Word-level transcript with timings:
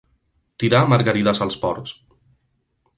Tirar 0.63 0.79
margarides 0.95 1.43
als 1.47 1.59
porcs. 1.67 1.97